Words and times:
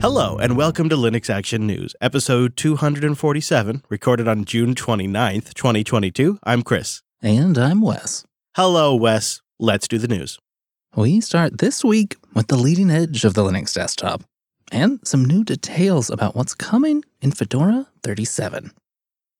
Hello, 0.00 0.38
and 0.38 0.56
welcome 0.56 0.88
to 0.88 0.96
Linux 0.96 1.28
Action 1.28 1.66
News, 1.66 1.94
episode 2.00 2.56
247, 2.56 3.82
recorded 3.90 4.26
on 4.26 4.46
June 4.46 4.74
29th, 4.74 5.52
2022. 5.52 6.38
I'm 6.42 6.62
Chris. 6.62 7.02
And 7.20 7.58
I'm 7.58 7.82
Wes. 7.82 8.24
Hello, 8.56 8.94
Wes. 8.94 9.42
Let's 9.58 9.86
do 9.86 9.98
the 9.98 10.08
news. 10.08 10.38
We 10.96 11.20
start 11.20 11.58
this 11.58 11.84
week 11.84 12.16
with 12.32 12.46
the 12.46 12.56
leading 12.56 12.90
edge 12.90 13.26
of 13.26 13.34
the 13.34 13.42
Linux 13.42 13.74
desktop 13.74 14.22
and 14.72 15.00
some 15.04 15.22
new 15.22 15.44
details 15.44 16.08
about 16.08 16.34
what's 16.34 16.54
coming 16.54 17.04
in 17.20 17.32
Fedora 17.32 17.86
37. 18.02 18.70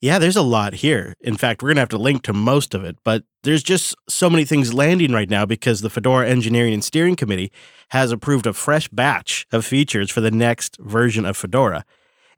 Yeah, 0.01 0.19
there's 0.19 0.37
a 0.37 0.43
lot 0.43 0.75
here. 0.75 1.15
In 1.21 1.37
fact, 1.37 1.63
we're 1.63 1.69
going 1.69 1.77
to 1.77 1.83
have 1.83 1.91
to 1.91 1.99
link 1.99 2.23
to 2.23 2.33
most 2.33 2.73
of 2.75 2.85
it, 2.85 2.97
but 3.05 3.25
there's 3.43 3.63
just 3.63 3.95
so 4.09 4.31
many 4.31 4.47
things 4.47 4.73
landing 4.73 5.13
right 5.13 5.29
now 5.29 5.45
because 5.45 5.83
the 5.83 5.91
Fedora 5.91 6.27
Engineering 6.27 6.73
and 6.73 6.83
Steering 6.83 7.17
Committee 7.17 7.53
has 7.91 8.11
approved 8.11 8.47
a 8.47 8.55
fresh 8.55 8.89
batch 8.89 9.47
of 9.53 9.67
features 9.67 10.11
for 10.11 10.23
the 10.23 10.31
next 10.31 10.79
version 10.81 11.27
of 11.27 11.37
Fedora. 11.37 11.85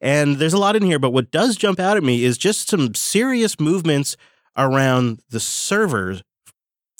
And 0.00 0.38
there's 0.38 0.52
a 0.52 0.58
lot 0.58 0.74
in 0.74 0.82
here, 0.82 0.98
but 0.98 1.12
what 1.12 1.30
does 1.30 1.54
jump 1.54 1.78
out 1.78 1.96
at 1.96 2.02
me 2.02 2.24
is 2.24 2.36
just 2.36 2.68
some 2.68 2.96
serious 2.96 3.60
movements 3.60 4.16
around 4.56 5.20
the 5.30 5.38
servers, 5.38 6.24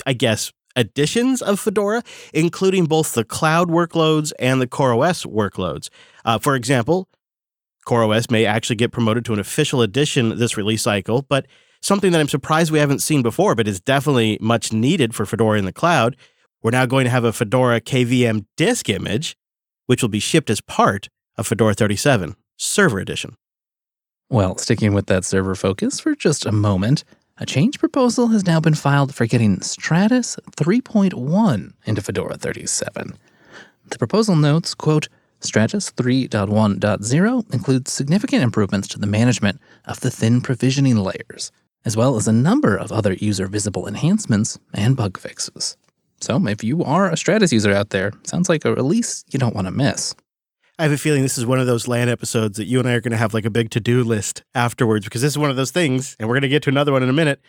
I 0.06 0.12
guess, 0.12 0.52
additions 0.76 1.42
of 1.42 1.58
Fedora, 1.58 2.04
including 2.32 2.86
both 2.86 3.14
the 3.14 3.24
cloud 3.24 3.68
workloads 3.68 4.32
and 4.38 4.60
the 4.60 4.68
CoreOS 4.68 5.26
workloads. 5.26 5.88
Uh, 6.24 6.38
for 6.38 6.54
example, 6.54 7.08
CoreOS 7.86 8.30
may 8.30 8.46
actually 8.46 8.76
get 8.76 8.92
promoted 8.92 9.24
to 9.26 9.32
an 9.32 9.40
official 9.40 9.82
edition 9.82 10.38
this 10.38 10.56
release 10.56 10.82
cycle, 10.82 11.22
but 11.22 11.46
something 11.80 12.12
that 12.12 12.20
I'm 12.20 12.28
surprised 12.28 12.70
we 12.70 12.78
haven't 12.78 13.00
seen 13.00 13.22
before, 13.22 13.54
but 13.54 13.68
is 13.68 13.80
definitely 13.80 14.38
much 14.40 14.72
needed 14.72 15.14
for 15.14 15.26
Fedora 15.26 15.58
in 15.58 15.64
the 15.64 15.72
cloud. 15.72 16.16
We're 16.62 16.70
now 16.70 16.86
going 16.86 17.04
to 17.04 17.10
have 17.10 17.24
a 17.24 17.32
Fedora 17.32 17.80
KVM 17.80 18.46
disk 18.56 18.88
image, 18.88 19.36
which 19.86 20.00
will 20.00 20.08
be 20.08 20.20
shipped 20.20 20.48
as 20.48 20.60
part 20.60 21.08
of 21.36 21.46
Fedora 21.46 21.74
37 21.74 22.36
Server 22.56 23.00
Edition. 23.00 23.36
Well, 24.30 24.56
sticking 24.56 24.94
with 24.94 25.06
that 25.06 25.24
server 25.24 25.54
focus 25.54 26.00
for 26.00 26.14
just 26.14 26.46
a 26.46 26.52
moment, 26.52 27.04
a 27.38 27.44
change 27.44 27.78
proposal 27.78 28.28
has 28.28 28.46
now 28.46 28.60
been 28.60 28.74
filed 28.74 29.14
for 29.14 29.26
getting 29.26 29.58
Stratis 29.58 30.38
3.1 30.56 31.72
into 31.84 32.00
Fedora 32.00 32.36
37. 32.36 33.18
The 33.90 33.98
proposal 33.98 34.36
notes, 34.36 34.74
quote, 34.74 35.08
Stratis 35.42 35.92
3.1.0 35.92 37.54
includes 37.54 37.92
significant 37.92 38.42
improvements 38.42 38.86
to 38.88 38.98
the 38.98 39.06
management 39.06 39.60
of 39.84 40.00
the 40.00 40.10
thin 40.10 40.40
provisioning 40.40 40.96
layers, 40.96 41.50
as 41.84 41.96
well 41.96 42.14
as 42.14 42.28
a 42.28 42.32
number 42.32 42.76
of 42.76 42.92
other 42.92 43.14
user 43.14 43.48
visible 43.48 43.88
enhancements 43.88 44.58
and 44.72 44.96
bug 44.96 45.18
fixes. 45.18 45.76
So, 46.20 46.46
if 46.46 46.62
you 46.62 46.84
are 46.84 47.08
a 47.08 47.14
Stratis 47.14 47.50
user 47.50 47.72
out 47.72 47.90
there, 47.90 48.12
sounds 48.22 48.48
like 48.48 48.64
a 48.64 48.72
release 48.72 49.24
you 49.30 49.38
don't 49.40 49.54
want 49.54 49.66
to 49.66 49.72
miss. 49.72 50.14
I 50.78 50.84
have 50.84 50.92
a 50.92 50.98
feeling 50.98 51.22
this 51.22 51.36
is 51.36 51.44
one 51.44 51.58
of 51.58 51.66
those 51.66 51.88
LAN 51.88 52.08
episodes 52.08 52.56
that 52.56 52.66
you 52.66 52.78
and 52.78 52.88
I 52.88 52.92
are 52.92 53.00
going 53.00 53.10
to 53.10 53.18
have 53.18 53.34
like 53.34 53.44
a 53.44 53.50
big 53.50 53.70
to 53.70 53.80
do 53.80 54.04
list 54.04 54.44
afterwards 54.54 55.04
because 55.04 55.22
this 55.22 55.32
is 55.32 55.38
one 55.38 55.50
of 55.50 55.56
those 55.56 55.72
things, 55.72 56.16
and 56.20 56.28
we're 56.28 56.36
going 56.36 56.42
to 56.42 56.48
get 56.48 56.62
to 56.62 56.70
another 56.70 56.92
one 56.92 57.02
in 57.02 57.08
a 57.08 57.12
minute, 57.12 57.40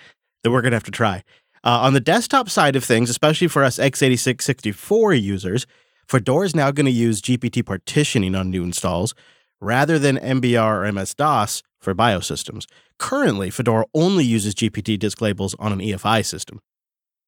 that 0.42 0.50
we're 0.52 0.62
going 0.62 0.72
to 0.72 0.78
have 0.78 0.84
to 0.86 0.92
try. 0.92 1.24
Uh, 1.64 1.80
on 1.80 1.94
the 1.94 2.02
desktop 2.02 2.50
side 2.50 2.76
of 2.76 2.84
things, 2.84 3.10
especially 3.10 3.48
for 3.48 3.64
us 3.64 3.78
x86 3.78 4.42
64 4.42 5.14
users, 5.14 5.68
Fedora 6.08 6.46
is 6.46 6.56
now 6.56 6.72
going 6.72 6.86
to 6.86 6.92
use 6.92 7.22
GPT 7.22 7.66
partitioning 7.66 8.36
on 8.36 8.50
new 8.50 8.64
installs 8.64 9.14
rather 9.62 9.98
than 9.98 10.18
MBR 10.18 10.88
or 10.88 10.92
MS 10.92 11.14
DOS 11.14 11.64
for 11.80 11.94
BIOS 11.94 12.28
systems. 12.28 12.68
Currently, 13.00 13.50
Fedora 13.50 13.86
only 13.94 14.26
uses 14.26 14.56
GPT 14.56 15.00
disk 15.00 15.22
labels 15.22 15.56
on 15.60 15.72
an 15.72 15.80
EFI 15.80 16.26
system. 16.26 16.60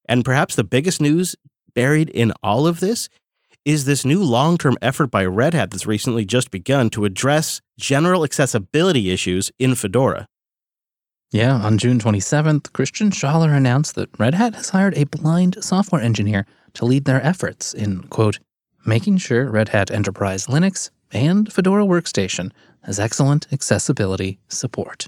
And 0.08 0.24
perhaps 0.24 0.56
the 0.56 0.64
biggest 0.64 1.02
news 1.02 1.36
buried 1.74 2.10
in 2.10 2.32
all 2.44 2.68
of 2.68 2.80
this 2.80 3.10
is 3.66 3.86
this 3.86 4.06
new 4.06 4.24
long 4.24 4.58
term 4.58 4.78
effort 4.82 5.08
by 5.08 5.26
Red 5.26 5.54
Hat 5.54 5.72
that's 5.72 5.88
recently 5.88 6.24
just 6.24 6.52
begun 6.52 6.90
to 6.92 7.06
address 7.06 7.62
general 7.80 8.24
accessibility 8.24 9.10
issues 9.10 9.52
in 9.58 9.76
Fedora. 9.76 10.28
Yeah, 11.32 11.56
on 11.56 11.78
June 11.78 12.00
27th, 12.00 12.72
Christian 12.72 13.10
Schaller 13.10 13.56
announced 13.56 13.96
that 13.96 14.20
Red 14.20 14.36
Hat 14.36 14.56
has 14.56 14.70
hired 14.70 14.96
a 14.96 15.06
blind 15.06 15.58
software 15.62 16.02
engineer 16.02 16.46
to 16.76 16.86
lead 16.86 17.06
their 17.06 17.22
efforts 17.26 17.74
in, 17.74 18.04
quote, 18.04 18.40
making 18.86 19.18
sure 19.18 19.50
Red 19.50 19.70
Hat 19.70 19.92
Enterprise 19.92 20.48
Linux 20.48 20.90
and 21.12 21.52
Fedora 21.52 21.86
Workstation 21.86 22.52
has 22.84 23.00
excellent 23.00 23.48
accessibility 23.52 24.40
support. 24.48 25.08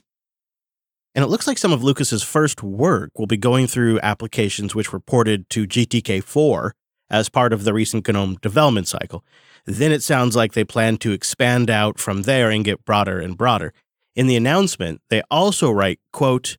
And 1.13 1.23
it 1.23 1.29
looks 1.29 1.47
like 1.47 1.57
some 1.57 1.73
of 1.73 1.83
Lucas's 1.83 2.23
first 2.23 2.61
work 2.61 3.17
will 3.17 3.27
be 3.27 3.37
going 3.37 3.67
through 3.67 3.99
applications 4.01 4.75
which 4.75 4.93
were 4.93 4.99
ported 4.99 5.49
to 5.49 5.65
GTK4 5.65 6.71
as 7.09 7.29
part 7.29 7.53
of 7.53 7.63
the 7.63 7.73
recent 7.73 8.07
GNOME 8.07 8.37
development 8.41 8.87
cycle. 8.87 9.23
Then 9.65 9.91
it 9.91 10.03
sounds 10.03 10.35
like 10.35 10.53
they 10.53 10.63
plan 10.63 10.97
to 10.97 11.11
expand 11.11 11.69
out 11.69 11.99
from 11.99 12.23
there 12.23 12.49
and 12.49 12.63
get 12.63 12.85
broader 12.85 13.19
and 13.19 13.37
broader. 13.37 13.73
In 14.15 14.27
the 14.27 14.35
announcement, 14.35 15.01
they 15.09 15.21
also 15.29 15.71
write, 15.71 15.99
quote, 16.13 16.57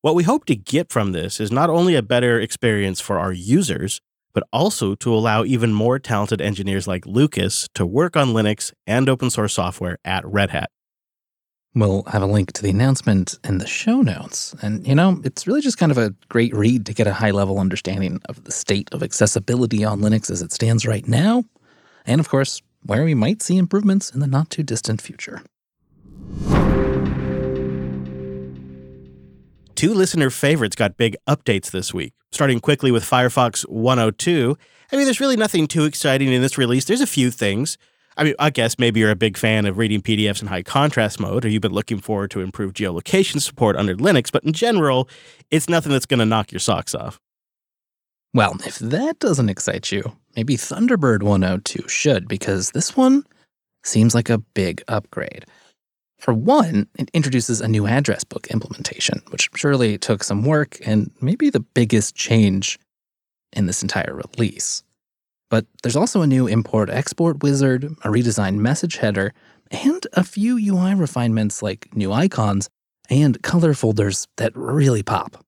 What 0.00 0.14
we 0.14 0.24
hope 0.24 0.44
to 0.46 0.56
get 0.56 0.90
from 0.90 1.12
this 1.12 1.40
is 1.40 1.52
not 1.52 1.70
only 1.70 1.94
a 1.94 2.02
better 2.02 2.40
experience 2.40 3.00
for 3.00 3.18
our 3.18 3.32
users, 3.32 4.00
but 4.34 4.44
also 4.52 4.94
to 4.96 5.14
allow 5.14 5.44
even 5.44 5.72
more 5.72 5.98
talented 5.98 6.40
engineers 6.40 6.86
like 6.86 7.06
Lucas 7.06 7.68
to 7.74 7.86
work 7.86 8.16
on 8.16 8.28
Linux 8.28 8.72
and 8.86 9.08
open 9.08 9.30
source 9.30 9.54
software 9.54 9.98
at 10.04 10.26
Red 10.26 10.50
Hat. 10.50 10.70
We'll 11.74 12.02
have 12.04 12.22
a 12.22 12.26
link 12.26 12.52
to 12.52 12.62
the 12.62 12.68
announcement 12.68 13.38
in 13.44 13.56
the 13.56 13.66
show 13.66 14.02
notes. 14.02 14.54
And, 14.60 14.86
you 14.86 14.94
know, 14.94 15.20
it's 15.24 15.46
really 15.46 15.62
just 15.62 15.78
kind 15.78 15.90
of 15.90 15.96
a 15.96 16.14
great 16.28 16.54
read 16.54 16.84
to 16.86 16.92
get 16.92 17.06
a 17.06 17.14
high 17.14 17.30
level 17.30 17.58
understanding 17.58 18.20
of 18.28 18.44
the 18.44 18.52
state 18.52 18.92
of 18.92 19.02
accessibility 19.02 19.82
on 19.82 20.00
Linux 20.00 20.30
as 20.30 20.42
it 20.42 20.52
stands 20.52 20.86
right 20.86 21.08
now. 21.08 21.44
And, 22.04 22.20
of 22.20 22.28
course, 22.28 22.60
where 22.84 23.04
we 23.04 23.14
might 23.14 23.40
see 23.40 23.56
improvements 23.56 24.10
in 24.10 24.20
the 24.20 24.26
not 24.26 24.50
too 24.50 24.62
distant 24.62 25.00
future. 25.00 25.42
Two 29.82 29.94
listener 29.94 30.30
favorites 30.30 30.76
got 30.76 30.96
big 30.96 31.16
updates 31.28 31.72
this 31.72 31.92
week. 31.92 32.12
Starting 32.30 32.60
quickly 32.60 32.92
with 32.92 33.02
Firefox 33.02 33.68
102. 33.68 34.56
I 34.92 34.96
mean, 34.96 35.06
there's 35.06 35.18
really 35.18 35.34
nothing 35.34 35.66
too 35.66 35.86
exciting 35.86 36.32
in 36.32 36.40
this 36.40 36.56
release. 36.56 36.84
There's 36.84 37.00
a 37.00 37.04
few 37.04 37.32
things. 37.32 37.78
I 38.16 38.22
mean, 38.22 38.34
I 38.38 38.50
guess 38.50 38.78
maybe 38.78 39.00
you're 39.00 39.10
a 39.10 39.16
big 39.16 39.36
fan 39.36 39.66
of 39.66 39.78
reading 39.78 40.00
PDFs 40.00 40.40
in 40.40 40.46
high 40.46 40.62
contrast 40.62 41.18
mode, 41.18 41.44
or 41.44 41.48
you've 41.48 41.62
been 41.62 41.72
looking 41.72 41.98
forward 41.98 42.30
to 42.30 42.42
improved 42.42 42.76
geolocation 42.76 43.40
support 43.40 43.74
under 43.74 43.96
Linux, 43.96 44.30
but 44.30 44.44
in 44.44 44.52
general, 44.52 45.08
it's 45.50 45.68
nothing 45.68 45.90
that's 45.90 46.06
going 46.06 46.20
to 46.20 46.26
knock 46.26 46.52
your 46.52 46.60
socks 46.60 46.94
off. 46.94 47.18
Well, 48.32 48.54
if 48.64 48.78
that 48.78 49.18
doesn't 49.18 49.48
excite 49.48 49.90
you, 49.90 50.16
maybe 50.36 50.56
Thunderbird 50.56 51.24
102 51.24 51.88
should, 51.88 52.28
because 52.28 52.70
this 52.70 52.96
one 52.96 53.24
seems 53.82 54.14
like 54.14 54.30
a 54.30 54.38
big 54.38 54.80
upgrade. 54.86 55.44
For 56.22 56.32
one, 56.32 56.86
it 56.96 57.10
introduces 57.12 57.60
a 57.60 57.66
new 57.66 57.84
address 57.84 58.22
book 58.22 58.46
implementation, 58.46 59.22
which 59.30 59.50
surely 59.56 59.98
took 59.98 60.22
some 60.22 60.44
work 60.44 60.78
and 60.86 61.10
maybe 61.20 61.50
the 61.50 61.58
biggest 61.74 62.14
change 62.14 62.78
in 63.52 63.66
this 63.66 63.82
entire 63.82 64.14
release. 64.14 64.84
But 65.50 65.66
there's 65.82 65.96
also 65.96 66.22
a 66.22 66.28
new 66.28 66.46
import 66.46 66.90
export 66.90 67.42
wizard, 67.42 67.86
a 68.04 68.08
redesigned 68.08 68.58
message 68.58 68.98
header, 68.98 69.34
and 69.72 70.06
a 70.12 70.22
few 70.22 70.56
UI 70.56 70.94
refinements 70.94 71.60
like 71.60 71.92
new 71.92 72.12
icons 72.12 72.68
and 73.10 73.42
color 73.42 73.74
folders 73.74 74.28
that 74.36 74.56
really 74.56 75.02
pop. 75.02 75.44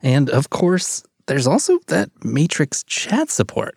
And 0.00 0.30
of 0.30 0.48
course, 0.48 1.02
there's 1.26 1.46
also 1.46 1.78
that 1.88 2.08
Matrix 2.24 2.84
chat 2.84 3.28
support, 3.28 3.76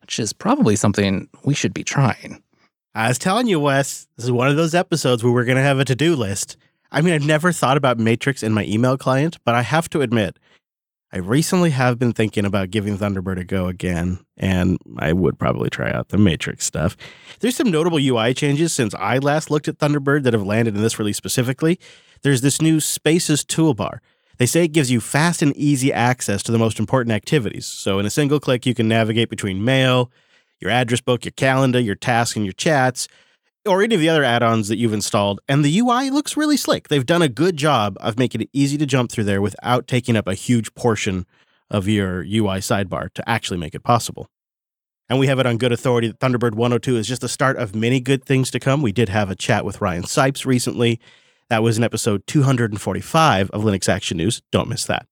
which 0.00 0.20
is 0.20 0.32
probably 0.32 0.76
something 0.76 1.28
we 1.42 1.54
should 1.54 1.74
be 1.74 1.82
trying. 1.82 2.40
I 2.96 3.08
was 3.08 3.18
telling 3.18 3.46
you, 3.46 3.60
Wes, 3.60 4.08
this 4.16 4.24
is 4.24 4.32
one 4.32 4.48
of 4.48 4.56
those 4.56 4.74
episodes 4.74 5.22
where 5.22 5.30
we're 5.30 5.44
going 5.44 5.58
to 5.58 5.62
have 5.62 5.78
a 5.78 5.84
to 5.84 5.94
do 5.94 6.16
list. 6.16 6.56
I 6.90 7.02
mean, 7.02 7.12
I've 7.12 7.26
never 7.26 7.52
thought 7.52 7.76
about 7.76 7.98
Matrix 7.98 8.42
in 8.42 8.54
my 8.54 8.64
email 8.64 8.96
client, 8.96 9.36
but 9.44 9.54
I 9.54 9.60
have 9.60 9.90
to 9.90 10.00
admit, 10.00 10.38
I 11.12 11.18
recently 11.18 11.72
have 11.72 11.98
been 11.98 12.14
thinking 12.14 12.46
about 12.46 12.70
giving 12.70 12.96
Thunderbird 12.96 13.38
a 13.38 13.44
go 13.44 13.66
again, 13.66 14.20
and 14.38 14.78
I 14.98 15.12
would 15.12 15.38
probably 15.38 15.68
try 15.68 15.92
out 15.92 16.08
the 16.08 16.16
Matrix 16.16 16.64
stuff. 16.64 16.96
There's 17.40 17.54
some 17.54 17.70
notable 17.70 17.98
UI 17.98 18.32
changes 18.32 18.72
since 18.72 18.94
I 18.94 19.18
last 19.18 19.50
looked 19.50 19.68
at 19.68 19.76
Thunderbird 19.76 20.22
that 20.22 20.32
have 20.32 20.46
landed 20.46 20.74
in 20.74 20.80
this 20.80 20.98
release 20.98 21.18
specifically. 21.18 21.78
There's 22.22 22.40
this 22.40 22.62
new 22.62 22.80
Spaces 22.80 23.44
toolbar. 23.44 23.98
They 24.38 24.46
say 24.46 24.64
it 24.64 24.72
gives 24.72 24.90
you 24.90 25.02
fast 25.02 25.42
and 25.42 25.54
easy 25.54 25.92
access 25.92 26.42
to 26.44 26.52
the 26.52 26.58
most 26.58 26.78
important 26.78 27.12
activities. 27.12 27.66
So, 27.66 27.98
in 27.98 28.06
a 28.06 28.10
single 28.10 28.40
click, 28.40 28.64
you 28.64 28.74
can 28.74 28.88
navigate 28.88 29.28
between 29.28 29.62
mail, 29.62 30.10
your 30.66 30.74
address 30.74 31.00
book, 31.00 31.24
your 31.24 31.32
calendar, 31.32 31.80
your 31.80 31.94
tasks, 31.94 32.36
and 32.36 32.44
your 32.44 32.52
chats, 32.52 33.08
or 33.66 33.82
any 33.82 33.94
of 33.94 34.00
the 34.00 34.08
other 34.08 34.24
add 34.24 34.42
ons 34.42 34.68
that 34.68 34.76
you've 34.76 34.92
installed. 34.92 35.40
And 35.48 35.64
the 35.64 35.78
UI 35.78 36.10
looks 36.10 36.36
really 36.36 36.56
slick. 36.56 36.88
They've 36.88 37.06
done 37.06 37.22
a 37.22 37.28
good 37.28 37.56
job 37.56 37.96
of 38.00 38.18
making 38.18 38.40
it 38.40 38.50
easy 38.52 38.76
to 38.78 38.86
jump 38.86 39.10
through 39.10 39.24
there 39.24 39.40
without 39.40 39.86
taking 39.86 40.16
up 40.16 40.26
a 40.26 40.34
huge 40.34 40.74
portion 40.74 41.26
of 41.70 41.88
your 41.88 42.20
UI 42.20 42.58
sidebar 42.58 43.12
to 43.14 43.28
actually 43.28 43.58
make 43.58 43.74
it 43.74 43.82
possible. 43.82 44.28
And 45.08 45.18
we 45.18 45.28
have 45.28 45.38
it 45.38 45.46
on 45.46 45.56
good 45.56 45.72
authority 45.72 46.08
that 46.08 46.18
Thunderbird 46.18 46.54
102 46.54 46.96
is 46.96 47.06
just 47.06 47.22
the 47.22 47.28
start 47.28 47.56
of 47.56 47.74
many 47.74 48.00
good 48.00 48.24
things 48.24 48.50
to 48.50 48.60
come. 48.60 48.82
We 48.82 48.92
did 48.92 49.08
have 49.08 49.30
a 49.30 49.36
chat 49.36 49.64
with 49.64 49.80
Ryan 49.80 50.02
Sipes 50.02 50.44
recently. 50.44 51.00
That 51.48 51.62
was 51.62 51.78
in 51.78 51.84
episode 51.84 52.26
245 52.26 53.50
of 53.50 53.62
Linux 53.62 53.88
Action 53.88 54.16
News. 54.16 54.42
Don't 54.50 54.68
miss 54.68 54.84
that. 54.86 55.06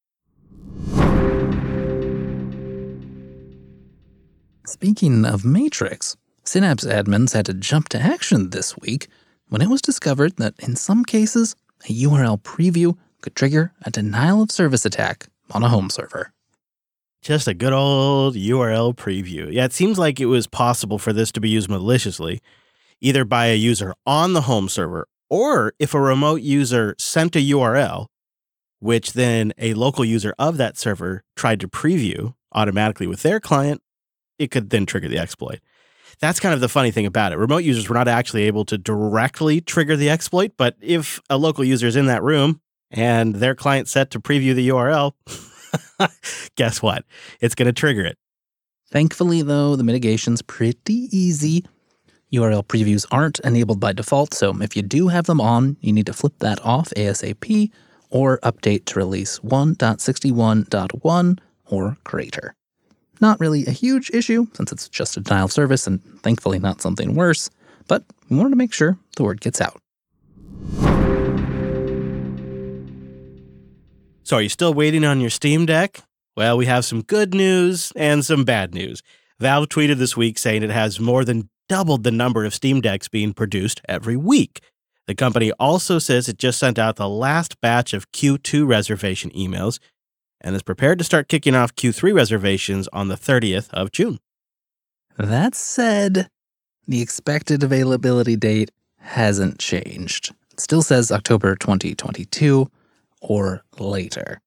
Speaking 4.67 5.27
of 5.27 5.45
Matrix, 5.45 6.17
Synapse 6.45 6.87
admins 6.87 7.35
had 7.35 7.45
to 7.45 7.53
jump 7.53 7.91
to 7.91 8.01
action 8.01 8.49
this 8.49 8.75
week 8.79 9.09
when 9.51 9.61
it 9.61 9.69
was 9.69 9.83
discovered 9.83 10.39
that 10.39 10.55
in 10.59 10.75
some 10.75 11.05
cases, 11.05 11.55
a 11.85 11.93
URL 11.93 12.41
preview 12.41 12.97
could 13.21 13.37
trigger 13.37 13.75
a 13.83 13.91
denial 13.91 14.41
of 14.41 14.51
service 14.51 14.87
attack 14.87 15.27
on 15.51 15.63
a 15.63 15.69
home 15.69 15.91
server. 15.91 16.33
Just 17.21 17.47
a 17.47 17.53
good 17.53 17.75
old 17.75 18.37
URL 18.37 18.97
preview. 18.97 19.53
Yeah, 19.53 19.67
it 19.67 19.75
seems 19.75 19.99
like 19.99 20.19
it 20.19 20.27
was 20.27 20.47
possible 20.47 20.99
for 20.99 21.13
this 21.13 21.31
to 21.33 21.43
be 21.43 21.51
used 21.51 21.69
maliciously, 21.69 22.41
either 23.03 23.27
by 23.27 23.49
a 23.49 23.57
user 23.57 23.93
on 24.07 24.33
the 24.33 24.43
home 24.43 24.71
server 24.71 25.07
or 25.29 25.75
if 25.79 25.93
a 25.93 26.01
remote 26.01 26.41
user 26.41 26.95
sent 26.99 27.37
a 27.37 27.41
URL, 27.41 28.07
which 28.79 29.13
then 29.13 29.53
a 29.59 29.75
local 29.75 30.07
user 30.07 30.35
of 30.39 30.57
that 30.57 30.79
server 30.79 31.23
tried 31.37 31.61
to 31.61 31.69
preview 31.69 32.33
automatically 32.53 33.07
with 33.07 33.21
their 33.21 33.41
client, 33.41 33.83
it 34.39 34.51
could 34.51 34.71
then 34.71 34.87
trigger 34.87 35.09
the 35.09 35.19
exploit. 35.19 35.61
That's 36.21 36.41
kind 36.41 36.55
of 36.55 36.61
the 36.61 36.69
funny 36.69 36.91
thing 36.91 37.07
about 37.07 37.33
it. 37.33 37.39
Remote 37.39 37.65
users 37.65 37.89
were 37.89 37.95
not 37.95 38.09
actually 38.09 38.45
able 38.45 38.65
to 38.67 38.79
directly 38.79 39.61
trigger 39.61 39.97
the 39.97 40.11
exploit, 40.11 40.53
but 40.57 40.77
if 40.81 41.21
a 41.29 41.37
local 41.37 41.65
user 41.65 41.87
is 41.87 41.97
in 41.97 42.07
that 42.07 42.23
room 42.23 42.61
and 42.91 43.37
their 43.37 43.55
client 43.55 43.89
set 43.89 44.11
to 44.13 44.21
preview 44.21 44.55
the 44.55 44.69
URL, 44.69 45.13
guess 46.57 46.81
what? 46.83 47.05
It's 47.41 47.55
going 47.55 47.67
to 47.67 47.73
trigger 47.73 48.05
it. 48.05 48.19
Thankfully, 48.91 49.43
though, 49.43 49.77
the 49.77 49.83
mitigation's 49.83 50.43
pretty 50.43 51.09
easy. 51.11 51.65
URL 52.33 52.65
previews 52.65 53.07
aren't 53.11 53.41
enabled 53.41 53.81
by 53.81 53.93
default, 53.93 54.35
so 54.35 54.57
if 54.63 54.77
you 54.77 54.83
do 54.83 55.09
have 55.09 55.27
them 55.27 55.41
on, 55.41 55.77
you 55.81 55.93
need 55.93 56.07
to 56.07 56.13
flip 56.13 56.35
that 56.39 56.65
off 56.65 56.91
ASAP 56.91 57.71
or 58.11 58.39
update 58.41 58.85
to 58.87 58.99
release 58.99 59.41
1.61.1 59.41 61.39
or 61.67 61.97
greater. 62.05 62.55
Not 63.21 63.41
really 63.41 63.67
a 63.67 63.71
huge 63.71 64.11
issue 64.13 64.47
since 64.55 64.73
it's 64.73 64.89
just 64.89 65.17
a 65.17 65.21
denial 65.21 65.47
of 65.47 65.53
service 65.53 65.87
and 65.87 66.03
thankfully 66.23 66.59
not 66.59 66.81
something 66.81 67.15
worse, 67.15 67.51
but 67.89 68.05
we 68.29 68.37
wanted 68.37 68.51
to 68.51 68.57
make 68.57 68.73
sure 68.73 68.99
the 69.17 69.23
word 69.23 69.41
gets 69.41 69.61
out. 69.61 69.81
So, 74.25 74.37
are 74.37 74.43
you 74.43 74.49
still 74.49 74.73
waiting 74.73 75.05
on 75.05 75.21
your 75.21 75.31
Steam 75.31 75.67
Deck? 75.67 76.01
Well, 76.37 76.57
we 76.57 76.67
have 76.67 76.85
some 76.85 77.03
good 77.03 77.35
news 77.35 77.93
and 77.95 78.25
some 78.25 78.45
bad 78.45 78.75
news. 78.75 79.03
Valve 79.39 79.69
tweeted 79.69 79.99
this 79.99 80.17
week 80.17 80.39
saying 80.39 80.63
it 80.63 80.71
has 80.71 80.99
more 80.99 81.25
than 81.25 81.51
doubled 81.69 82.05
the 82.05 82.11
number 82.11 82.45
of 82.45 82.55
Steam 82.55 82.81
Decks 82.81 83.09
being 83.09 83.33
produced 83.35 83.81
every 83.89 84.17
week. 84.17 84.61
The 85.07 85.15
company 85.15 85.53
also 85.61 85.99
says 85.99 86.29
it 86.29 86.39
just 86.39 86.59
sent 86.59 86.79
out 86.79 86.97
the 86.97 87.09
last 87.09 87.61
batch 87.61 87.93
of 87.93 88.11
Q2 88.13 88.67
reservation 88.67 89.31
emails 89.33 89.79
and 90.45 90.55
is 90.55 90.63
prepared 90.63 90.99
to 90.99 91.05
start 91.05 91.29
kicking 91.29 91.57
off 91.57 91.75
Q3 91.75 92.15
reservations 92.15 92.87
on 92.93 93.09
the 93.09 93.17
30th 93.17 93.71
of 93.71 93.91
June. 93.91 94.19
That 95.17 95.55
said, 95.55 96.29
the 96.87 97.01
expected 97.01 97.63
availability 97.63 98.37
date 98.37 98.71
hasn't 98.99 99.59
changed. 99.59 100.35
It 100.53 100.61
still 100.61 100.83
says 100.83 101.11
October 101.11 101.57
2022 101.57 102.71
or 103.21 103.65
later. 103.79 104.41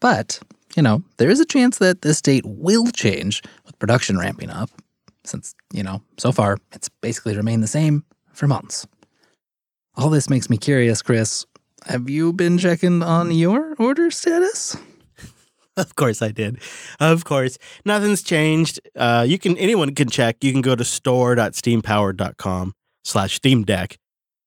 But, 0.00 0.38
you 0.76 0.82
know, 0.82 1.02
there 1.16 1.30
is 1.30 1.40
a 1.40 1.46
chance 1.46 1.78
that 1.78 2.02
this 2.02 2.20
date 2.20 2.44
will 2.44 2.88
change 2.88 3.42
with 3.64 3.78
production 3.78 4.18
ramping 4.18 4.50
up, 4.50 4.70
since, 5.24 5.54
you 5.72 5.82
know, 5.82 6.02
so 6.18 6.30
far 6.30 6.58
it's 6.72 6.90
basically 7.00 7.36
remained 7.36 7.62
the 7.62 7.68
same 7.68 8.04
for 8.32 8.46
months. 8.46 8.86
All 9.94 10.10
this 10.10 10.28
makes 10.28 10.50
me 10.50 10.58
curious, 10.58 11.00
Chris. 11.00 11.46
Have 11.86 12.10
you 12.10 12.34
been 12.34 12.58
checking 12.58 13.02
on 13.02 13.30
your 13.30 13.74
order 13.78 14.10
status? 14.10 14.76
Of 15.86 15.94
course 15.94 16.22
I 16.22 16.30
did. 16.32 16.58
Of 17.00 17.24
course. 17.24 17.58
Nothing's 17.84 18.22
changed. 18.22 18.80
Uh, 18.96 19.26
you 19.28 19.38
can 19.38 19.58
anyone 19.58 19.94
can 19.94 20.08
check. 20.08 20.42
You 20.42 20.52
can 20.52 20.62
go 20.62 20.74
to 20.74 20.84
store.steampowered.com 20.84 22.72
slash 23.04 23.34
Steam 23.34 23.62
Deck, 23.62 23.98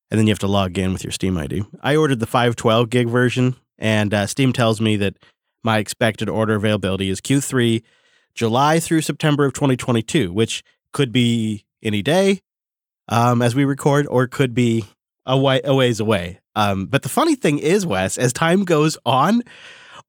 and 0.09 0.19
then 0.19 0.25
you 0.25 0.31
have 0.31 0.39
to 0.39 0.47
log 0.47 0.77
in 0.77 0.91
with 0.91 1.03
your 1.03 1.11
Steam 1.11 1.37
ID. 1.37 1.63
I 1.81 1.95
ordered 1.95 2.19
the 2.19 2.25
512 2.25 2.89
gig 2.89 3.07
version, 3.09 3.55
and 3.77 4.11
uh, 4.13 4.25
Steam 4.25 4.53
tells 4.53 4.81
me 4.81 4.95
that 4.97 5.17
my 5.63 5.77
expected 5.77 6.29
order 6.29 6.55
availability 6.55 7.09
is 7.09 7.21
Q3, 7.21 7.83
July 8.33 8.79
through 8.79 9.01
September 9.01 9.45
of 9.45 9.53
2022, 9.53 10.33
which 10.33 10.63
could 10.93 11.11
be 11.11 11.65
any 11.83 12.01
day 12.01 12.41
um, 13.07 13.41
as 13.41 13.55
we 13.55 13.65
record, 13.65 14.07
or 14.07 14.27
could 14.27 14.53
be 14.53 14.85
a, 15.25 15.37
way, 15.37 15.61
a 15.63 15.75
ways 15.75 15.99
away. 15.99 16.39
Um, 16.55 16.87
but 16.87 17.03
the 17.03 17.09
funny 17.09 17.35
thing 17.35 17.59
is, 17.59 17.85
Wes, 17.85 18.17
as 18.17 18.33
time 18.33 18.65
goes 18.65 18.97
on, 19.05 19.43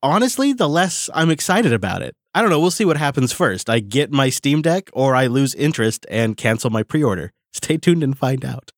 honestly, 0.03 0.53
the 0.53 0.69
less 0.69 1.11
I'm 1.15 1.31
excited 1.31 1.73
about 1.73 2.03
it. 2.03 2.15
I 2.35 2.41
don't 2.41 2.51
know. 2.51 2.61
We'll 2.61 2.71
see 2.71 2.85
what 2.85 2.97
happens 2.97 3.33
first. 3.33 3.69
I 3.69 3.81
get 3.81 4.13
my 4.13 4.31
Steam 4.31 4.63
Deck 4.63 4.89
or 4.93 5.15
I 5.15 5.27
lose 5.27 5.55
interest 5.55 6.07
and 6.09 6.37
cancel 6.37 6.71
my 6.71 6.83
pre 6.83 7.03
order. 7.03 7.33
Stay 7.53 7.77
tuned 7.77 8.03
and 8.03 8.17
find 8.17 8.45
out. 8.45 8.71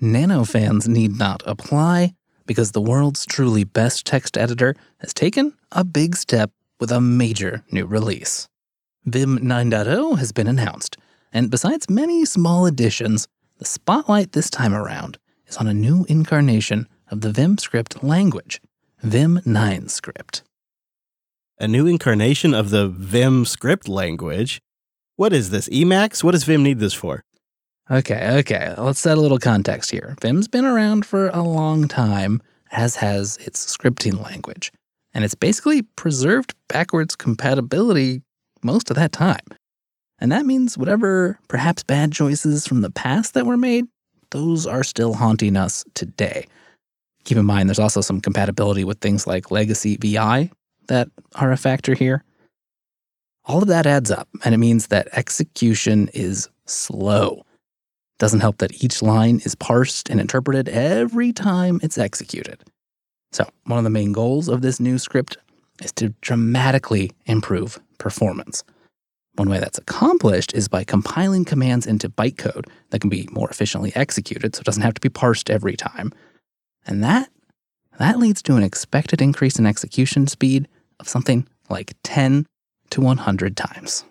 Nano 0.00 0.44
fans 0.44 0.88
need 0.88 1.18
not 1.18 1.42
apply 1.44 2.14
because 2.46 2.72
the 2.72 2.80
world's 2.80 3.26
truly 3.26 3.64
best 3.64 4.06
text 4.06 4.38
editor 4.38 4.74
has 4.98 5.12
taken 5.12 5.54
a 5.72 5.84
big 5.84 6.16
step 6.16 6.50
with 6.80 6.92
a 6.92 7.00
major 7.00 7.64
new 7.70 7.84
release. 7.84 8.48
Vim 9.04 9.38
9.0 9.40 10.18
has 10.18 10.32
been 10.32 10.46
announced, 10.46 10.96
and 11.32 11.50
besides 11.50 11.90
many 11.90 12.24
small 12.24 12.64
additions, 12.64 13.26
the 13.58 13.64
spotlight 13.64 14.32
this 14.32 14.50
time 14.50 14.72
around 14.72 15.18
is 15.48 15.56
on 15.56 15.66
a 15.66 15.74
new 15.74 16.04
incarnation 16.08 16.86
of 17.10 17.22
the 17.22 17.32
Vim 17.32 17.58
script 17.58 18.04
language, 18.04 18.60
Vim 19.02 19.40
9 19.44 19.88
script. 19.88 20.42
A 21.58 21.66
new 21.66 21.86
incarnation 21.86 22.54
of 22.54 22.70
the 22.70 22.88
Vim 22.88 23.44
script 23.44 23.88
language? 23.88 24.60
What 25.16 25.32
is 25.32 25.50
this, 25.50 25.68
Emacs? 25.70 26.22
What 26.22 26.32
does 26.32 26.44
Vim 26.44 26.62
need 26.62 26.78
this 26.78 26.94
for? 26.94 27.22
Okay, 27.90 28.36
okay, 28.40 28.74
let's 28.76 29.00
set 29.00 29.16
a 29.16 29.20
little 29.20 29.38
context 29.38 29.90
here. 29.90 30.14
Vim's 30.20 30.46
been 30.46 30.66
around 30.66 31.06
for 31.06 31.28
a 31.28 31.42
long 31.42 31.88
time, 31.88 32.42
as 32.70 32.96
has 32.96 33.38
its 33.38 33.74
scripting 33.74 34.22
language, 34.22 34.70
and 35.14 35.24
it's 35.24 35.34
basically 35.34 35.82
preserved 35.82 36.54
backwards 36.68 37.16
compatibility 37.16 38.22
most 38.62 38.90
of 38.90 38.96
that 38.96 39.12
time. 39.12 39.46
And 40.18 40.30
that 40.32 40.44
means 40.44 40.76
whatever 40.76 41.38
perhaps 41.48 41.82
bad 41.82 42.12
choices 42.12 42.66
from 42.66 42.82
the 42.82 42.90
past 42.90 43.34
that 43.34 43.46
were 43.46 43.56
made 43.56 43.86
those 44.30 44.66
are 44.66 44.84
still 44.84 45.14
haunting 45.14 45.56
us 45.56 45.84
today. 45.94 46.46
Keep 47.24 47.38
in 47.38 47.46
mind, 47.46 47.68
there's 47.68 47.78
also 47.78 48.00
some 48.00 48.20
compatibility 48.20 48.84
with 48.84 49.00
things 49.00 49.26
like 49.26 49.50
legacy 49.50 49.96
VI 50.00 50.50
that 50.88 51.08
are 51.34 51.52
a 51.52 51.56
factor 51.56 51.94
here. 51.94 52.24
All 53.44 53.62
of 53.62 53.68
that 53.68 53.86
adds 53.86 54.10
up, 54.10 54.28
and 54.44 54.54
it 54.54 54.58
means 54.58 54.88
that 54.88 55.08
execution 55.12 56.08
is 56.12 56.48
slow. 56.66 57.44
Doesn't 58.18 58.40
help 58.40 58.58
that 58.58 58.82
each 58.82 59.00
line 59.00 59.40
is 59.44 59.54
parsed 59.54 60.10
and 60.10 60.20
interpreted 60.20 60.68
every 60.68 61.32
time 61.32 61.80
it's 61.82 61.98
executed. 61.98 62.62
So, 63.32 63.48
one 63.64 63.78
of 63.78 63.84
the 63.84 63.90
main 63.90 64.12
goals 64.12 64.48
of 64.48 64.62
this 64.62 64.80
new 64.80 64.98
script 64.98 65.38
is 65.82 65.92
to 65.92 66.10
dramatically 66.20 67.12
improve 67.26 67.78
performance. 67.98 68.64
One 69.38 69.48
way 69.48 69.60
that's 69.60 69.78
accomplished 69.78 70.52
is 70.52 70.66
by 70.66 70.82
compiling 70.82 71.44
commands 71.44 71.86
into 71.86 72.08
bytecode 72.08 72.66
that 72.90 73.00
can 73.00 73.08
be 73.08 73.28
more 73.30 73.48
efficiently 73.48 73.92
executed 73.94 74.56
so 74.56 74.60
it 74.60 74.64
doesn't 74.64 74.82
have 74.82 74.94
to 74.94 75.00
be 75.00 75.08
parsed 75.08 75.48
every 75.48 75.76
time. 75.76 76.12
And 76.84 77.04
that 77.04 77.30
that 78.00 78.18
leads 78.18 78.42
to 78.42 78.56
an 78.56 78.64
expected 78.64 79.22
increase 79.22 79.58
in 79.58 79.66
execution 79.66 80.26
speed 80.26 80.66
of 80.98 81.08
something 81.08 81.46
like 81.70 81.94
10 82.02 82.46
to 82.90 83.00
100 83.00 83.56
times. 83.56 84.04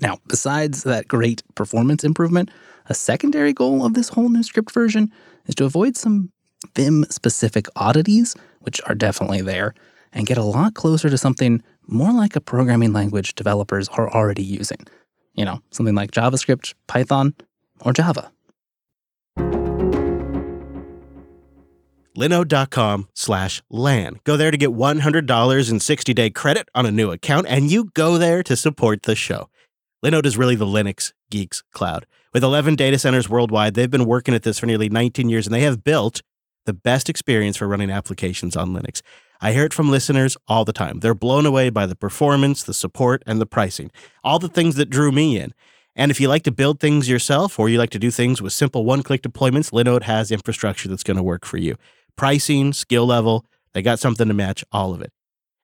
Now, 0.00 0.18
besides 0.26 0.82
that 0.82 1.06
great 1.06 1.42
performance 1.54 2.02
improvement, 2.02 2.50
a 2.86 2.94
secondary 2.94 3.52
goal 3.52 3.86
of 3.86 3.94
this 3.94 4.10
whole 4.10 4.28
new 4.28 4.42
script 4.42 4.72
version 4.72 5.12
is 5.46 5.54
to 5.56 5.64
avoid 5.64 5.96
some 5.96 6.30
Vim 6.74 7.04
specific 7.10 7.66
oddities, 7.76 8.34
which 8.60 8.80
are 8.86 8.94
definitely 8.94 9.42
there, 9.42 9.74
and 10.12 10.26
get 10.26 10.38
a 10.38 10.42
lot 10.42 10.74
closer 10.74 11.08
to 11.08 11.18
something 11.18 11.62
more 11.86 12.12
like 12.12 12.36
a 12.36 12.40
programming 12.40 12.92
language 12.92 13.34
developers 13.34 13.88
are 13.88 14.10
already 14.10 14.42
using. 14.42 14.86
You 15.34 15.44
know, 15.44 15.60
something 15.70 15.94
like 15.94 16.10
JavaScript, 16.10 16.74
Python, 16.86 17.34
or 17.82 17.92
Java. 17.92 18.30
linode.com 22.16 23.08
slash 23.14 23.62
LAN. 23.70 24.18
Go 24.24 24.36
there 24.36 24.50
to 24.50 24.56
get 24.56 24.70
$100 24.70 25.00
in 25.00 25.78
60-day 25.78 26.30
credit 26.30 26.68
on 26.74 26.86
a 26.86 26.90
new 26.90 27.10
account, 27.10 27.46
and 27.48 27.70
you 27.70 27.90
go 27.94 28.18
there 28.18 28.42
to 28.42 28.56
support 28.56 29.02
the 29.02 29.14
show. 29.14 29.48
Linode 30.04 30.26
is 30.26 30.36
really 30.36 30.56
the 30.56 30.66
Linux 30.66 31.12
geeks 31.30 31.62
cloud. 31.72 32.06
With 32.32 32.42
11 32.42 32.76
data 32.76 32.98
centers 32.98 33.28
worldwide, 33.28 33.74
they've 33.74 33.90
been 33.90 34.06
working 34.06 34.34
at 34.34 34.42
this 34.42 34.58
for 34.58 34.66
nearly 34.66 34.88
19 34.88 35.28
years, 35.28 35.46
and 35.46 35.54
they 35.54 35.60
have 35.60 35.84
built 35.84 36.22
the 36.64 36.72
best 36.72 37.08
experience 37.08 37.56
for 37.56 37.68
running 37.68 37.90
applications 37.90 38.56
on 38.56 38.70
Linux. 38.70 39.00
I 39.40 39.52
hear 39.52 39.64
it 39.64 39.74
from 39.74 39.90
listeners 39.90 40.36
all 40.48 40.64
the 40.64 40.72
time. 40.72 41.00
They're 41.00 41.14
blown 41.14 41.46
away 41.46 41.70
by 41.70 41.86
the 41.86 41.96
performance, 41.96 42.62
the 42.62 42.74
support, 42.74 43.22
and 43.26 43.40
the 43.40 43.46
pricing, 43.46 43.90
all 44.24 44.38
the 44.38 44.48
things 44.48 44.76
that 44.76 44.90
drew 44.90 45.12
me 45.12 45.38
in. 45.38 45.52
And 45.94 46.10
if 46.10 46.20
you 46.20 46.28
like 46.28 46.42
to 46.44 46.52
build 46.52 46.78
things 46.78 47.08
yourself 47.08 47.58
or 47.58 47.68
you 47.68 47.78
like 47.78 47.90
to 47.90 47.98
do 47.98 48.10
things 48.10 48.42
with 48.42 48.52
simple 48.52 48.84
one 48.84 49.02
click 49.02 49.22
deployments, 49.22 49.72
Linode 49.72 50.02
has 50.02 50.30
infrastructure 50.30 50.88
that's 50.88 51.02
going 51.02 51.16
to 51.16 51.22
work 51.22 51.44
for 51.44 51.56
you. 51.56 51.76
Pricing, 52.16 52.72
skill 52.72 53.06
level, 53.06 53.46
they 53.72 53.82
got 53.82 53.98
something 53.98 54.28
to 54.28 54.34
match 54.34 54.64
all 54.72 54.92
of 54.92 55.00
it. 55.00 55.12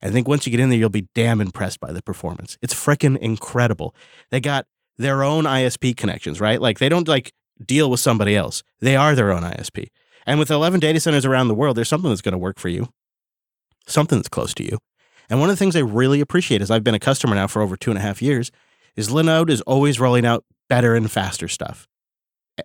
I 0.02 0.11
think 0.11 0.26
once 0.26 0.47
you 0.47 0.50
get 0.50 0.61
in 0.61 0.71
there, 0.71 0.79
you'll 0.79 0.88
be 0.88 1.09
damn 1.14 1.41
impressed 1.41 1.81
by 1.81 1.93
the 1.93 2.02
performance. 2.02 2.59
It's 2.61 2.75
freaking 2.75 3.17
incredible. 3.19 3.95
They 4.31 4.41
got 4.41 4.67
their 4.99 5.23
own 5.23 5.45
ISP 5.45 5.97
connections, 5.97 6.41
right? 6.41 6.61
Like 6.61 6.79
they 6.79 6.88
don't 6.88 7.07
like 7.07 7.33
deal 7.64 7.91
with 7.91 8.00
somebody 8.00 8.35
else. 8.35 8.62
They 8.81 8.97
are 8.97 9.14
their 9.14 9.33
own 9.33 9.43
ISP. 9.43 9.88
And 10.26 10.38
with 10.38 10.50
11 10.50 10.81
data 10.81 11.00
centers 11.00 11.25
around 11.25 11.49
the 11.49 11.55
world, 11.55 11.76
there's 11.76 11.88
something 11.88 12.11
that's 12.11 12.23
going 12.23 12.33
to 12.33 12.38
work 12.38 12.59
for 12.59 12.69
you, 12.69 12.88
something 13.87 14.19
that's 14.19 14.29
close 14.29 14.55
to 14.55 14.65
you. 14.65 14.79
And 15.29 15.41
one 15.41 15.49
of 15.49 15.57
the 15.57 15.59
things 15.59 15.77
I 15.77 15.81
really 15.81 16.21
appreciate 16.21 16.61
is 16.61 16.71
I've 16.71 16.85
been 16.85 16.95
a 16.95 17.01
customer 17.01 17.35
now 17.35 17.47
for 17.47 17.62
over 17.62 17.77
two 17.77 17.91
and 17.91 17.99
a 17.99 18.03
half 18.03 18.21
years 18.21 18.51
is 18.97 19.09
Linode 19.09 19.51
is 19.51 19.61
always 19.62 19.99
rolling 19.99 20.27
out 20.27 20.45
better 20.69 20.95
and 20.95 21.11
faster 21.11 21.49
stuff. 21.49 21.87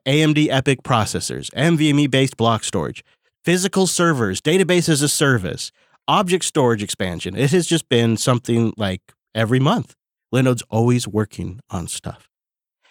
AMD 0.05 0.47
EPYC 0.47 0.81
processors, 0.81 1.49
NVMe 1.51 2.11
based 2.11 2.35
block 2.35 2.63
storage, 2.63 3.03
physical 3.43 3.87
servers, 3.87 4.41
database 4.41 4.89
as 4.89 5.01
a 5.01 5.07
service, 5.07 5.71
object 6.07 6.43
storage 6.43 6.83
expansion. 6.83 7.35
It 7.35 7.51
has 7.51 7.67
just 7.67 7.87
been 7.87 8.17
something 8.17 8.73
like 8.77 9.01
every 9.33 9.59
month. 9.59 9.95
Linode's 10.33 10.63
always 10.69 11.07
working 11.07 11.61
on 11.69 11.87
stuff. 11.87 12.27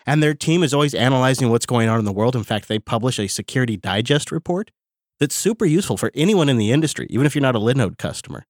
And 0.06 0.22
their 0.22 0.34
team 0.34 0.62
is 0.62 0.72
always 0.72 0.94
analyzing 0.94 1.50
what's 1.50 1.66
going 1.66 1.88
on 1.88 1.98
in 1.98 2.04
the 2.04 2.12
world. 2.12 2.36
In 2.36 2.44
fact, 2.44 2.68
they 2.68 2.78
publish 2.78 3.18
a 3.18 3.26
security 3.26 3.76
digest 3.76 4.30
report 4.30 4.70
that's 5.18 5.34
super 5.34 5.64
useful 5.64 5.96
for 5.96 6.10
anyone 6.14 6.48
in 6.48 6.58
the 6.58 6.72
industry, 6.72 7.06
even 7.10 7.26
if 7.26 7.34
you're 7.34 7.42
not 7.42 7.56
a 7.56 7.60
Linode 7.60 7.98
customer. 7.98 8.44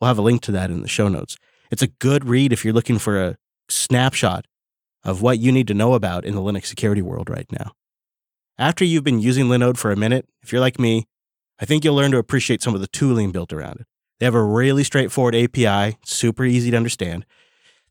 We'll 0.00 0.08
have 0.08 0.18
a 0.18 0.22
link 0.22 0.42
to 0.42 0.52
that 0.52 0.70
in 0.70 0.82
the 0.82 0.88
show 0.88 1.08
notes. 1.08 1.36
It's 1.70 1.82
a 1.82 1.86
good 1.88 2.24
read 2.24 2.52
if 2.52 2.64
you're 2.64 2.74
looking 2.74 2.98
for 2.98 3.22
a 3.22 3.36
snapshot 3.68 4.46
of 5.02 5.22
what 5.22 5.38
you 5.38 5.52
need 5.52 5.68
to 5.68 5.74
know 5.74 5.94
about 5.94 6.24
in 6.24 6.34
the 6.34 6.40
Linux 6.40 6.66
security 6.66 7.02
world 7.02 7.30
right 7.30 7.50
now. 7.52 7.72
After 8.58 8.84
you've 8.84 9.04
been 9.04 9.20
using 9.20 9.46
Linode 9.46 9.76
for 9.76 9.90
a 9.90 9.96
minute, 9.96 10.28
if 10.42 10.52
you're 10.52 10.60
like 10.60 10.78
me, 10.78 11.06
I 11.58 11.64
think 11.64 11.84
you'll 11.84 11.94
learn 11.94 12.12
to 12.12 12.18
appreciate 12.18 12.62
some 12.62 12.74
of 12.74 12.80
the 12.80 12.86
tooling 12.86 13.32
built 13.32 13.52
around 13.52 13.80
it. 13.80 13.86
They 14.18 14.26
have 14.26 14.34
a 14.34 14.42
really 14.42 14.84
straightforward 14.84 15.34
API, 15.34 15.98
super 16.04 16.44
easy 16.44 16.70
to 16.70 16.76
understand. 16.76 17.26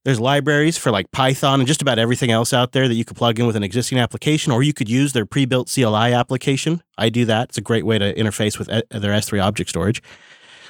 There's 0.05 0.19
libraries 0.19 0.77
for 0.77 0.91
like 0.91 1.12
Python 1.12 1.62
and 1.62 1.67
just 1.67 1.81
about 1.81 1.98
everything 1.98 2.29
else 2.29 2.51
out 2.51 2.74
there 2.74 2.89
that 2.89 2.95
you 2.95 3.05
could 3.05 3.15
plug 3.15 3.39
in 3.39 3.48
with 3.48 3.55
an 3.55 3.63
existing 3.63 4.00
application, 4.00 4.51
or 4.51 4.62
you 4.62 4.74
could 4.74 4.89
use 4.89 5.13
their 5.13 5.25
pre 5.25 5.45
built 5.45 5.72
CLI 5.74 6.13
application. 6.13 6.83
I 6.98 7.07
do 7.07 7.24
that. 7.25 7.50
It's 7.50 7.57
a 7.57 7.62
great 7.62 7.86
way 7.86 7.98
to 7.98 8.13
interface 8.13 8.60
with 8.60 8.69
uh, 8.69 8.81
their 8.89 9.12
S3 9.13 9.41
object 9.41 9.69
storage, 9.69 10.03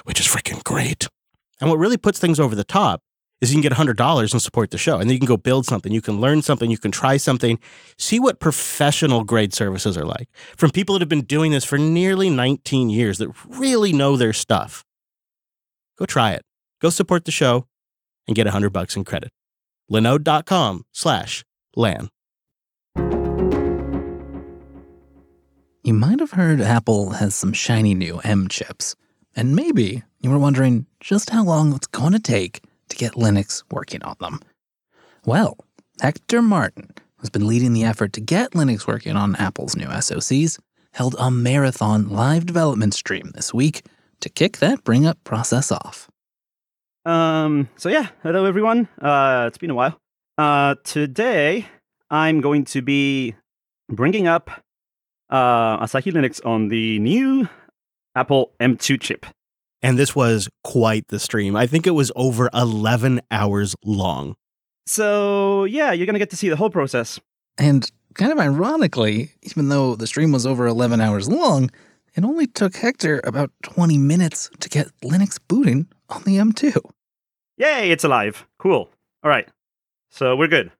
which 0.04 0.20
is 0.20 0.26
freaking 0.26 0.62
great. 0.62 1.08
And 1.60 1.68
what 1.68 1.80
really 1.80 1.96
puts 1.96 2.20
things 2.20 2.38
over 2.38 2.54
the 2.54 2.64
top 2.64 3.00
is 3.40 3.52
you 3.52 3.60
can 3.60 3.68
get 3.68 3.76
$100 3.76 4.32
and 4.32 4.40
support 4.40 4.70
the 4.70 4.78
show. 4.78 4.98
And 4.98 5.10
then 5.10 5.14
you 5.14 5.18
can 5.18 5.26
go 5.26 5.36
build 5.36 5.66
something. 5.66 5.92
You 5.92 6.00
can 6.00 6.20
learn 6.20 6.40
something. 6.40 6.70
You 6.70 6.78
can 6.78 6.92
try 6.92 7.16
something. 7.16 7.58
See 7.98 8.20
what 8.20 8.38
professional 8.38 9.24
grade 9.24 9.52
services 9.52 9.98
are 9.98 10.04
like 10.04 10.28
from 10.56 10.70
people 10.70 10.94
that 10.94 11.02
have 11.02 11.08
been 11.08 11.22
doing 11.22 11.50
this 11.50 11.64
for 11.64 11.76
nearly 11.76 12.30
19 12.30 12.88
years 12.88 13.18
that 13.18 13.30
really 13.48 13.92
know 13.92 14.16
their 14.16 14.32
stuff. 14.32 14.84
Go 15.98 16.06
try 16.06 16.32
it. 16.32 16.42
Go 16.80 16.90
support 16.90 17.24
the 17.24 17.32
show 17.32 17.66
and 18.26 18.34
get 18.34 18.46
100 18.46 18.70
bucks 18.70 18.96
in 18.96 19.04
credit. 19.04 19.30
Linode.com 19.90 20.84
slash 20.92 21.44
LAN. 21.76 22.08
You 25.84 25.92
might 25.92 26.20
have 26.20 26.30
heard 26.30 26.62
Apple 26.62 27.10
has 27.10 27.34
some 27.34 27.52
shiny 27.52 27.94
new 27.94 28.18
M 28.24 28.48
chips. 28.48 28.96
And 29.36 29.54
maybe 29.54 30.02
you 30.20 30.30
were 30.30 30.38
wondering 30.38 30.86
just 31.00 31.30
how 31.30 31.44
long 31.44 31.74
it's 31.74 31.86
going 31.86 32.12
to 32.12 32.18
take 32.18 32.62
to 32.88 32.96
get 32.96 33.12
Linux 33.12 33.62
working 33.70 34.02
on 34.02 34.16
them. 34.20 34.40
Well, 35.26 35.58
Hector 36.00 36.40
Martin, 36.40 36.90
who's 37.16 37.30
been 37.30 37.46
leading 37.46 37.72
the 37.72 37.84
effort 37.84 38.12
to 38.14 38.20
get 38.20 38.52
Linux 38.52 38.86
working 38.86 39.16
on 39.16 39.36
Apple's 39.36 39.76
new 39.76 39.86
SoCs, 39.86 40.58
held 40.92 41.16
a 41.18 41.30
marathon 41.30 42.08
live 42.08 42.46
development 42.46 42.94
stream 42.94 43.32
this 43.34 43.52
week 43.52 43.84
to 44.20 44.28
kick 44.28 44.58
that 44.58 44.84
bring 44.84 45.04
up 45.04 45.22
process 45.24 45.70
off. 45.70 46.08
Um, 47.04 47.68
so 47.76 47.88
yeah, 47.88 48.08
hello 48.22 48.46
everyone. 48.46 48.88
Uh, 49.00 49.44
it's 49.48 49.58
been 49.58 49.70
a 49.70 49.74
while. 49.74 49.98
Uh, 50.38 50.76
today 50.84 51.66
I'm 52.10 52.40
going 52.40 52.64
to 52.66 52.80
be 52.80 53.34
bringing 53.90 54.26
up 54.26 54.50
uh, 55.28 55.84
Asahi 55.84 56.12
Linux 56.12 56.44
on 56.46 56.68
the 56.68 56.98
new 57.00 57.48
Apple 58.16 58.52
M2 58.58 59.00
chip. 59.00 59.26
And 59.82 59.98
this 59.98 60.16
was 60.16 60.48
quite 60.62 61.08
the 61.08 61.18
stream. 61.18 61.56
I 61.56 61.66
think 61.66 61.86
it 61.86 61.90
was 61.90 62.10
over 62.16 62.48
11 62.54 63.20
hours 63.30 63.76
long. 63.84 64.34
So, 64.86 65.64
yeah, 65.64 65.92
you're 65.92 66.06
going 66.06 66.14
to 66.14 66.18
get 66.18 66.30
to 66.30 66.36
see 66.36 66.48
the 66.48 66.56
whole 66.56 66.70
process. 66.70 67.20
And 67.58 67.90
kind 68.14 68.32
of 68.32 68.38
ironically, 68.38 69.32
even 69.42 69.68
though 69.68 69.94
the 69.94 70.06
stream 70.06 70.32
was 70.32 70.46
over 70.46 70.66
11 70.66 71.02
hours 71.02 71.28
long, 71.28 71.70
it 72.14 72.24
only 72.24 72.46
took 72.46 72.76
Hector 72.76 73.20
about 73.24 73.50
20 73.62 73.98
minutes 73.98 74.48
to 74.60 74.70
get 74.70 74.88
Linux 75.02 75.38
booting 75.48 75.86
on 76.08 76.22
the 76.24 76.36
M2. 76.36 76.76
Yay, 77.56 77.90
it's 77.90 78.04
alive. 78.04 78.46
Cool. 78.58 78.90
All 79.22 79.30
right. 79.30 79.48
So 80.10 80.36
we're 80.36 80.48
good. 80.48 80.70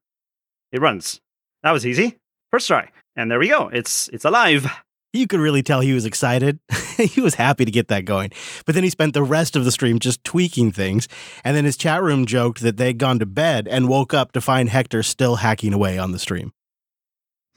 It 0.72 0.80
runs. 0.80 1.20
That 1.62 1.72
was 1.72 1.86
easy. 1.86 2.18
First 2.50 2.68
try. 2.68 2.90
And 3.16 3.30
there 3.30 3.38
we 3.38 3.48
go. 3.48 3.68
It's 3.68 4.08
it's 4.08 4.24
alive. 4.24 4.66
You 5.12 5.28
could 5.28 5.38
really 5.38 5.62
tell 5.62 5.80
he 5.80 5.92
was 5.92 6.04
excited. 6.04 6.58
he 6.96 7.20
was 7.20 7.34
happy 7.34 7.64
to 7.64 7.70
get 7.70 7.86
that 7.88 8.04
going. 8.04 8.30
But 8.66 8.74
then 8.74 8.82
he 8.82 8.90
spent 8.90 9.14
the 9.14 9.22
rest 9.22 9.54
of 9.54 9.64
the 9.64 9.70
stream 9.70 10.00
just 10.00 10.24
tweaking 10.24 10.72
things. 10.72 11.06
And 11.44 11.56
then 11.56 11.64
his 11.64 11.76
chat 11.76 12.02
room 12.02 12.26
joked 12.26 12.60
that 12.62 12.76
they'd 12.76 12.98
gone 12.98 13.20
to 13.20 13.26
bed 13.26 13.68
and 13.68 13.88
woke 13.88 14.12
up 14.12 14.32
to 14.32 14.40
find 14.40 14.68
Hector 14.68 15.04
still 15.04 15.36
hacking 15.36 15.72
away 15.72 15.98
on 15.98 16.10
the 16.10 16.18
stream. 16.18 16.52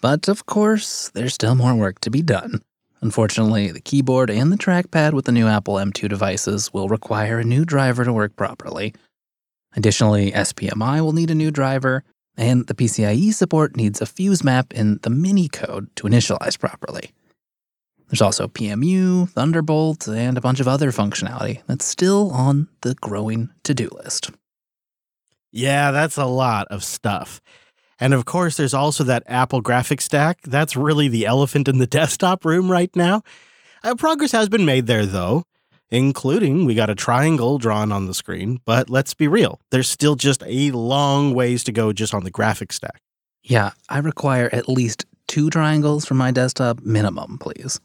But 0.01 0.27
of 0.27 0.45
course, 0.45 1.09
there's 1.15 1.33
still 1.33 1.55
more 1.55 1.74
work 1.74 2.00
to 2.01 2.12
be 2.12 2.21
done. 2.21 2.62
Unfortunately, 3.01 3.72
the 3.72 3.80
keyboard 3.80 4.30
and 4.30 4.51
the 4.51 4.58
trackpad 4.58 5.13
with 5.13 5.25
the 5.25 5.32
new 5.32 5.48
Apple 5.48 5.75
M2 5.75 6.10
devices 6.10 6.74
will 6.74 6.89
require 6.89 7.39
a 7.39 7.44
new 7.44 7.63
driver 7.63 8.04
to 8.04 8.12
work 8.12 8.36
properly. 8.36 8.94
Additionally, 9.75 10.32
SPMI 10.32 11.01
will 11.01 11.13
need 11.13 11.30
a 11.30 11.36
new 11.36 11.51
driver, 11.51 12.04
and 12.36 12.66
the 12.68 12.74
PCIe 12.74 13.34
support 13.34 13.75
needs 13.75 14.01
a 14.01 14.06
fuse 14.06 14.44
map 14.44 14.74
in 14.74 15.00
the 15.04 15.10
mini 15.10 15.48
code 15.48 15.96
to 15.96 16.08
initialize 16.08 16.60
properly. 16.60 17.12
There's 18.10 18.22
also 18.22 18.48
PMU, 18.48 19.30
Thunderbolt, 19.30 20.08
and 20.08 20.38
a 20.38 20.42
bunch 20.42 20.60
of 20.60 20.68
other 20.68 20.92
functionality 20.92 21.62
that's 21.68 21.86
still 21.86 22.32
on 22.32 22.70
the 22.82 22.96
growing 22.96 23.50
to 23.63 23.74
do 23.74 23.89
list. 23.92 24.32
Yeah, 25.51 25.92
that's 25.92 26.18
a 26.18 26.25
lot 26.25 26.68
of 26.70 26.84
stuff. 26.84 27.42
And 28.00 28.13
of 28.13 28.25
course, 28.25 28.58
there's 28.58 28.74
also 28.74 29.04
that 29.06 29.24
Apple 29.25 29.62
graphics 29.62 30.04
stack. 30.04 30.42
That's 30.44 30.75
really 30.75 31.08
the 31.08 31.25
elephant 31.25 31.68
in 31.68 31.77
the 31.77 31.88
desktop 32.00 32.46
room 32.46 32.72
right 32.72 32.94
now. 32.96 33.24
Uh, 33.84 33.96
progress 33.96 34.32
has 34.32 34.50
been 34.50 34.66
made 34.66 34.88
there, 34.88 35.06
though, 35.06 35.44
including 35.89 36.66
we 36.66 36.75
got 36.75 36.89
a 36.89 36.96
triangle 36.96 37.58
drawn 37.58 37.92
on 37.92 38.08
the 38.08 38.13
screen. 38.13 38.60
But 38.66 38.89
let's 38.89 39.13
be 39.13 39.27
real, 39.27 39.60
there's 39.72 39.89
still 39.89 40.16
just 40.16 40.44
a 40.46 40.72
long 40.72 41.34
ways 41.34 41.63
to 41.66 41.72
go 41.72 41.94
just 41.94 42.13
on 42.13 42.24
the 42.24 42.32
graphics 42.32 42.74
stack. 42.74 43.00
Yeah, 43.44 43.72
I 43.88 44.00
require 44.00 44.50
at 44.51 44.68
least 44.68 45.06
two 45.27 45.50
triangles 45.50 46.06
for 46.06 46.16
my 46.16 46.32
desktop 46.32 46.82
minimum, 46.82 47.38
please. 47.38 47.80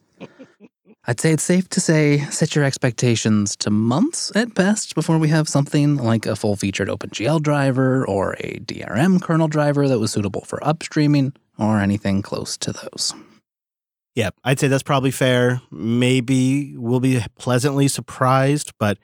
I'd 1.05 1.21
say 1.21 1.33
it's 1.33 1.43
safe 1.43 1.69
to 1.71 1.81
say 1.81 2.19
set 2.31 2.55
your 2.55 2.65
expectations 2.65 3.57
to 3.57 3.71
months 3.71 4.31
at 4.37 4.55
best 4.55 4.95
before 4.95 5.19
we 5.19 5.29
have 5.31 5.49
something 5.49 5.97
like 5.97 6.27
a 6.27 6.37
full 6.37 6.55
featured 6.55 6.89
OpenGL 6.89 7.43
driver 7.43 8.07
or 8.07 8.35
a 8.35 8.61
DRM 8.61 9.21
kernel 9.21 9.49
driver 9.49 9.89
that 9.89 9.99
was 9.99 10.13
suitable 10.13 10.43
for 10.43 10.61
upstreaming 10.61 11.35
or 11.59 11.81
anything 11.81 12.23
close 12.23 12.57
to 12.59 12.73
those. 12.73 13.15
Yep, 14.15 14.37
I'd 14.45 14.61
say 14.61 14.69
that's 14.69 14.85
probably 14.85 15.11
fair. 15.11 15.61
Maybe 15.73 16.77
we'll 16.77 17.01
be 17.01 17.25
pleasantly 17.37 17.89
surprised, 17.89 18.73
but 18.79 18.99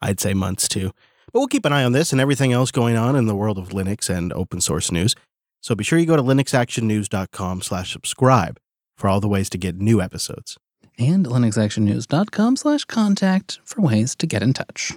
I'd 0.00 0.20
say 0.20 0.34
months 0.34 0.68
too. 0.68 0.92
But 1.32 1.40
we'll 1.40 1.48
keep 1.48 1.64
an 1.64 1.72
eye 1.72 1.82
on 1.82 1.92
this 1.92 2.12
and 2.12 2.20
everything 2.20 2.52
else 2.52 2.70
going 2.70 2.96
on 2.96 3.16
in 3.16 3.26
the 3.26 3.34
world 3.34 3.58
of 3.58 3.70
Linux 3.70 4.08
and 4.08 4.32
open 4.34 4.60
source 4.60 4.92
news. 4.92 5.16
So 5.62 5.74
be 5.74 5.82
sure 5.82 5.98
you 5.98 6.06
go 6.06 6.16
to 6.16 6.22
linuxactionnews.com 6.22 7.62
slash 7.62 7.92
subscribe 7.92 8.60
for 8.96 9.08
all 9.08 9.18
the 9.18 9.28
ways 9.28 9.50
to 9.50 9.58
get 9.58 9.80
new 9.80 10.00
episodes 10.00 10.56
and 11.00 11.26
linuxactionnews.com 11.26 12.56
slash 12.56 12.84
contact 12.84 13.58
for 13.64 13.80
ways 13.80 14.14
to 14.16 14.26
get 14.26 14.42
in 14.42 14.52
touch. 14.52 14.92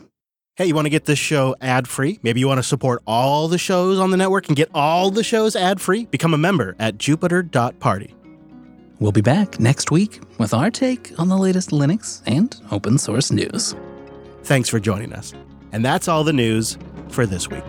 Hey, 0.55 0.67
you 0.67 0.75
want 0.75 0.85
to 0.85 0.91
get 0.91 1.05
this 1.05 1.17
show 1.17 1.55
ad 1.61 1.87
free? 1.87 2.19
Maybe 2.21 2.39
you 2.39 2.47
want 2.47 2.59
to 2.59 2.63
support 2.63 3.01
all 3.07 3.47
the 3.47 3.57
shows 3.57 3.97
on 3.97 4.11
the 4.11 4.17
network 4.17 4.49
and 4.49 4.55
get 4.55 4.69
all 4.75 5.09
the 5.09 5.23
shows 5.23 5.55
ad 5.55 5.81
free? 5.81 6.05
Become 6.05 6.35
a 6.35 6.37
member 6.37 6.75
at 6.77 6.99
jupiter.party. 6.99 8.13
We'll 8.99 9.11
be 9.11 9.21
back 9.21 9.59
next 9.59 9.89
week 9.89 10.21
with 10.37 10.53
our 10.53 10.69
take 10.69 11.11
on 11.17 11.27
the 11.27 11.37
latest 11.37 11.71
Linux 11.71 12.21
and 12.27 12.55
open 12.71 12.99
source 12.99 13.31
news. 13.31 13.75
Thanks 14.43 14.69
for 14.69 14.79
joining 14.79 15.11
us. 15.13 15.33
And 15.71 15.83
that's 15.83 16.07
all 16.07 16.23
the 16.23 16.33
news 16.33 16.77
for 17.09 17.25
this 17.25 17.49
week. 17.49 17.63